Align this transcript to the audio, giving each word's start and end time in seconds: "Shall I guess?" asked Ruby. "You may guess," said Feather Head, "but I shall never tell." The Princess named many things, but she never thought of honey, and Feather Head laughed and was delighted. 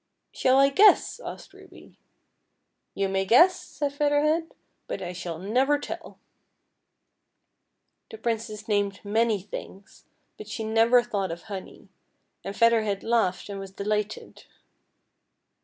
"Shall 0.41 0.57
I 0.57 0.69
guess?" 0.69 1.19
asked 1.23 1.53
Ruby. 1.53 1.95
"You 2.95 3.07
may 3.07 3.23
guess," 3.23 3.61
said 3.61 3.93
Feather 3.93 4.23
Head, 4.23 4.51
"but 4.87 4.99
I 4.99 5.13
shall 5.13 5.37
never 5.37 5.77
tell." 5.77 6.17
The 8.09 8.17
Princess 8.17 8.67
named 8.67 9.05
many 9.05 9.43
things, 9.43 10.05
but 10.39 10.47
she 10.47 10.63
never 10.63 11.03
thought 11.03 11.29
of 11.29 11.43
honey, 11.43 11.87
and 12.43 12.57
Feather 12.57 12.81
Head 12.81 13.03
laughed 13.03 13.47
and 13.47 13.59
was 13.59 13.69
delighted. 13.69 14.45